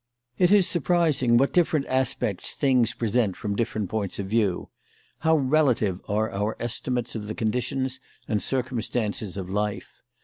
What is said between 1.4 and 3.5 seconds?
different aspects things present